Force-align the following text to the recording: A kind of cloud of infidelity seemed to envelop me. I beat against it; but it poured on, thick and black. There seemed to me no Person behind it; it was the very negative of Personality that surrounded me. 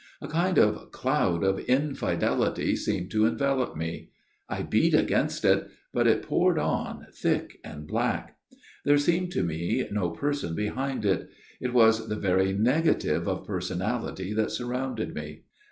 A 0.19 0.27
kind 0.27 0.57
of 0.57 0.89
cloud 0.91 1.43
of 1.43 1.59
infidelity 1.59 2.75
seemed 2.75 3.11
to 3.11 3.27
envelop 3.27 3.77
me. 3.77 4.09
I 4.49 4.63
beat 4.63 4.95
against 4.95 5.45
it; 5.45 5.69
but 5.93 6.07
it 6.07 6.23
poured 6.23 6.57
on, 6.57 7.05
thick 7.13 7.59
and 7.63 7.85
black. 7.85 8.35
There 8.83 8.97
seemed 8.97 9.31
to 9.33 9.43
me 9.43 9.87
no 9.91 10.09
Person 10.09 10.55
behind 10.55 11.05
it; 11.05 11.29
it 11.59 11.71
was 11.71 12.07
the 12.07 12.15
very 12.15 12.51
negative 12.51 13.27
of 13.27 13.45
Personality 13.45 14.33
that 14.33 14.49
surrounded 14.49 15.13
me. 15.13 15.43